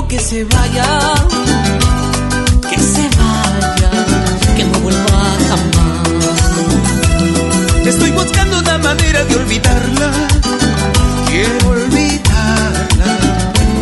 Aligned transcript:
que 0.00 0.18
se 0.18 0.42
vaya, 0.44 0.86
que 2.68 2.78
se 2.78 3.02
vaya, 3.20 3.90
que 4.56 4.64
no 4.64 4.78
vuelva 4.80 5.22
jamás. 5.48 6.08
Estoy 7.86 8.10
buscando 8.12 8.58
una 8.60 8.78
manera 8.78 9.22
de 9.24 9.36
olvidarla, 9.36 10.10
quiero 11.28 11.68
olvidarla, 11.68 13.18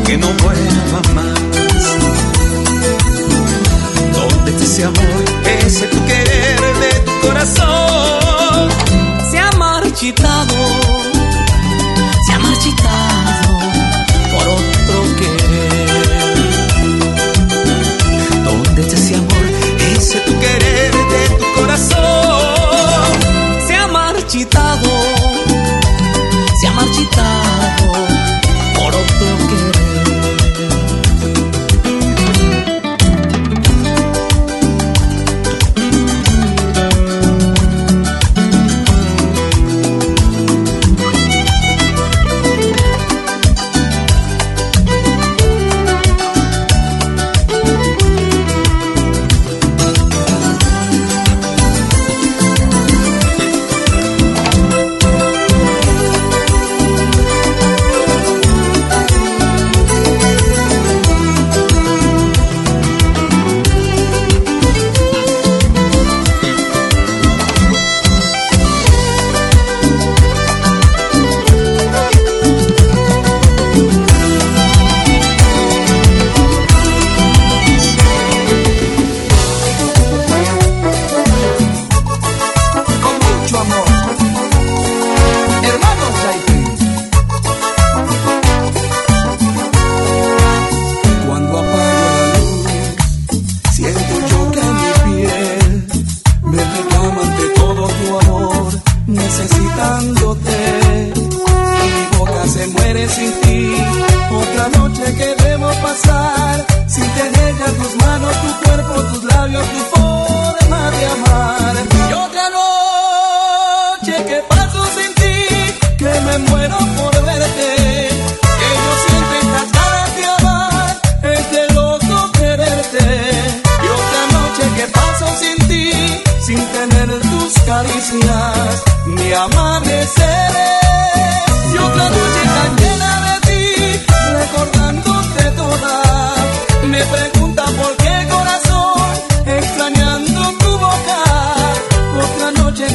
que 0.04 0.18
no 0.18 0.26
vuelva 0.42 1.00
más. 1.14 1.29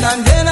Otra 0.05 0.17
noche 0.17 0.44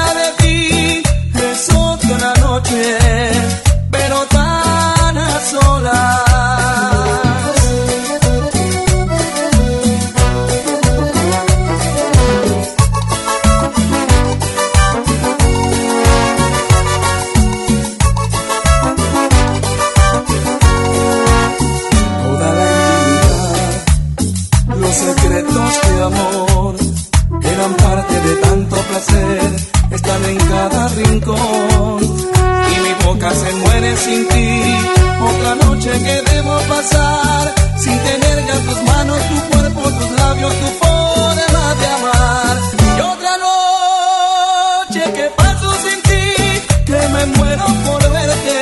que 44.93 45.27
paso 45.35 45.71
sin 45.81 45.99
ti, 46.03 46.85
que 46.85 47.07
me 47.13 47.25
muero 47.37 47.65
por 47.83 48.11
verte, 48.11 48.57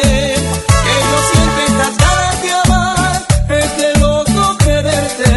que 0.85 0.95
yo 1.09 1.17
siento 1.29 1.61
estas 1.67 1.97
ganas 1.97 2.41
de 2.41 2.51
amar, 2.63 3.27
es 3.49 3.77
de 3.77 3.99
loco 3.99 4.57
quererte. 4.59 5.31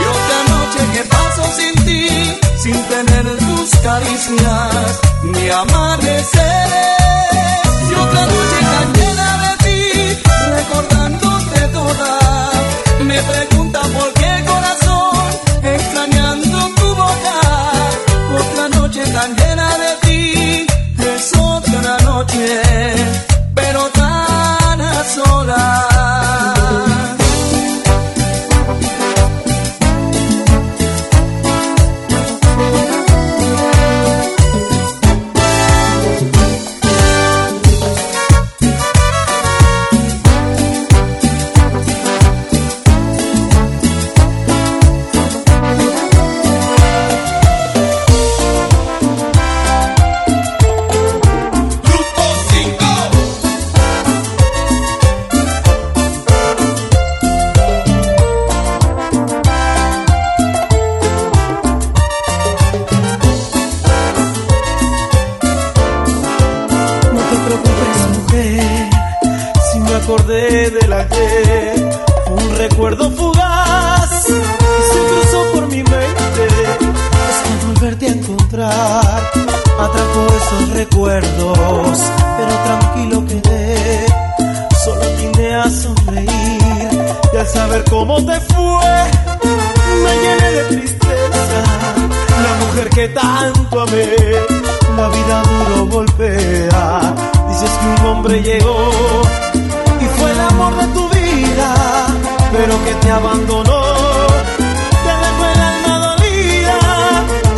Y 0.00 0.04
otra 0.16 0.38
noche 0.54 0.80
que 0.92 1.02
paso 1.08 1.42
sin 1.56 1.84
ti, 1.84 2.38
sin 2.62 2.82
tener 2.84 3.36
tus 3.38 3.70
caricias, 3.80 5.00
mi 5.24 5.50
amanecer. 5.50 6.68
Y 7.90 7.94
otra 7.94 8.26
noche 8.26 8.58
tan 8.70 8.92
llena 8.94 9.28
de 9.42 9.52
ti, 9.64 10.22
recordándote 10.56 11.60
toda. 11.72 12.50
Me 13.00 13.22
pregunta 13.22 13.51
acordé 70.32 70.70
del 70.70 70.92
ayer. 70.92 71.90
Un 72.30 72.56
recuerdo 72.56 73.10
fugaz 73.10 74.24
se 74.24 74.98
cruzó 75.08 75.52
por 75.54 75.66
mi 75.68 75.82
mente. 75.82 76.46
Es 77.28 77.36
Hasta 77.42 77.66
volverte 77.66 78.06
a 78.06 78.12
encontrar, 78.12 79.30
atrapo 79.80 80.26
esos 80.36 80.68
recuerdos, 80.74 81.98
pero 82.36 82.52
tranquilo 82.64 83.24
quedé. 83.26 84.06
Solo 84.84 85.02
vine 85.18 85.54
a 85.54 85.70
sonreír 85.70 87.14
y 87.32 87.36
al 87.36 87.46
saber 87.46 87.84
cómo 87.88 88.16
te 88.16 88.40
fue, 88.40 88.94
me 90.02 90.14
llené 90.22 90.52
de 90.52 90.64
tristeza. 90.64 91.62
La 92.42 92.66
mujer 92.66 92.88
que 92.90 93.08
tanto 93.08 93.80
amé, 93.80 94.16
la 94.96 95.08
vida 95.08 95.42
duro 95.42 95.86
golpea. 95.86 97.14
Dices 97.48 97.70
que 97.70 98.00
un 98.00 98.06
hombre 98.06 98.42
llegó 98.42 99.22
amor 100.62 100.80
de 100.80 100.86
tu 100.94 101.08
vida, 101.08 101.74
pero 102.52 102.84
que 102.84 102.94
te 102.94 103.10
abandonó. 103.10 103.82
Te 105.04 105.12
dejó 105.24 105.44
el 105.54 105.60
alma 105.60 105.94
dolida, 106.06 106.78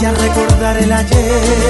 ya 0.01 0.11
recordar 0.13 0.77
el 0.79 0.93
ayer. 0.93 1.64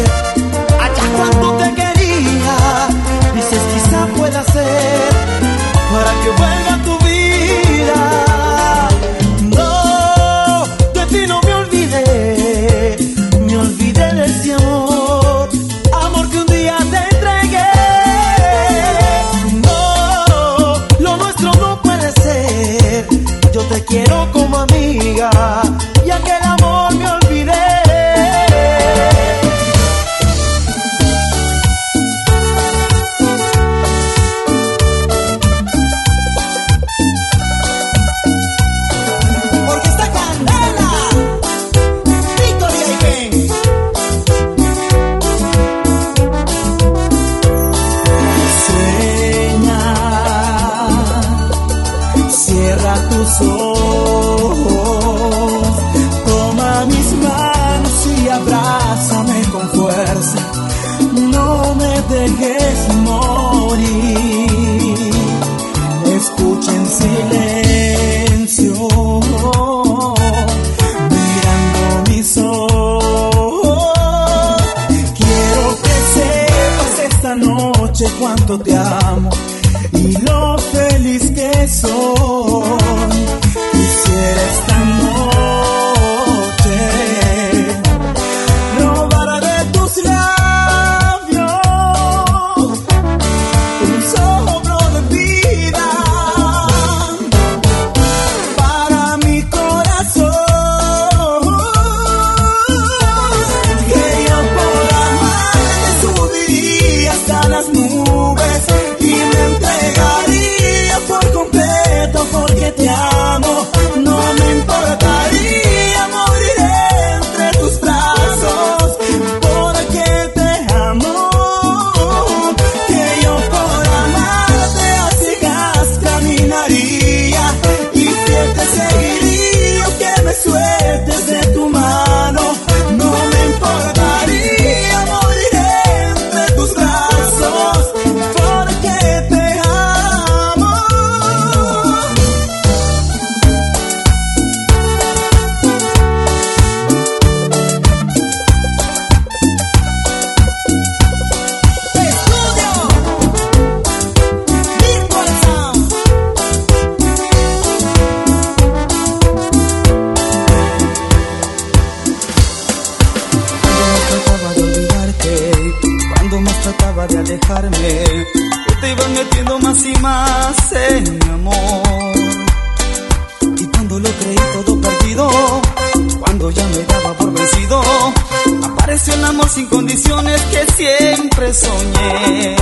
condiciones 179.95 180.43
que 180.43 180.73
siempre 180.73 181.55
soñé. 181.55 182.57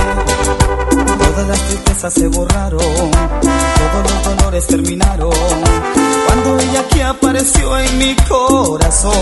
Todas 1.17 1.47
las 1.47 1.59
tristezas 1.67 2.13
se 2.13 2.27
borraron, 2.27 2.79
todos 2.79 4.11
los 4.11 4.37
dolores 4.37 4.67
terminaron. 4.67 5.31
Cuando 6.27 6.59
ella 6.59 6.81
aquí 6.81 7.01
apareció 7.01 7.79
en 7.79 7.97
mi 7.97 8.15
corazón. 8.27 9.13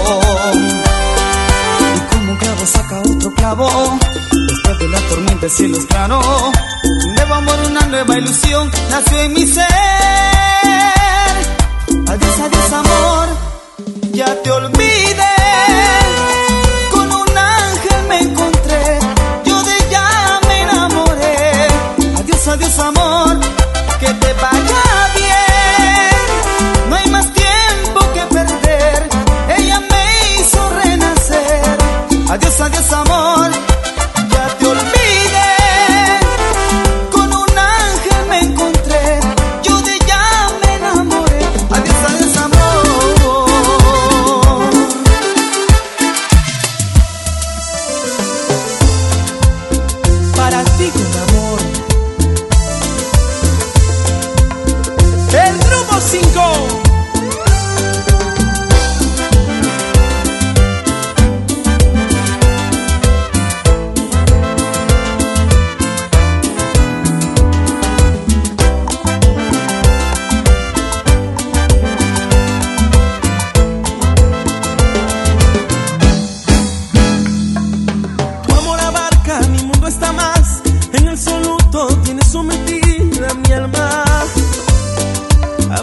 Y 1.95 2.13
como 2.13 2.31
un 2.33 2.37
clavo 2.37 2.65
saca 2.65 2.99
otro 2.99 3.33
clavo, 3.33 3.99
después 4.47 4.79
de 4.79 4.87
la 4.89 4.99
tormenta 5.07 5.45
el 5.45 5.51
cielo 5.51 5.77
es 5.77 5.85
claro. 5.85 6.21
Amor, 7.31 7.59
una 7.65 7.85
nueva 7.87 8.17
ilusión 8.17 8.69
nació 8.89 9.21
en 9.21 9.33
mi 9.33 9.47
ser. 9.47 11.00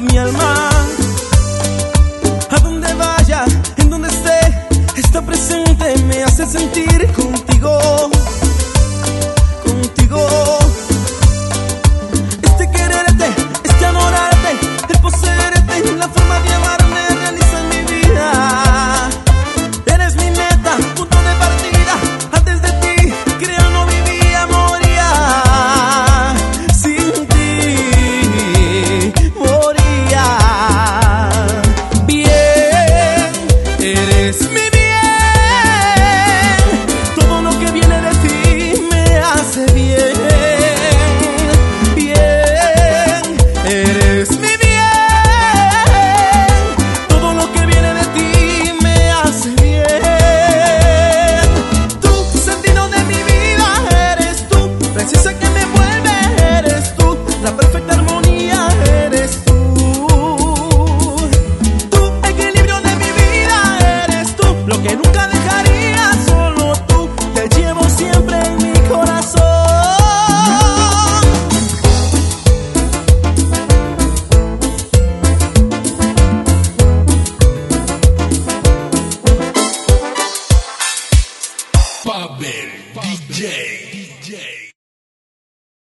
Mi 0.01 0.19
alma. 0.19 0.48